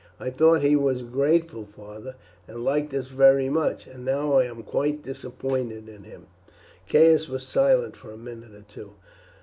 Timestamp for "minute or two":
8.17-8.93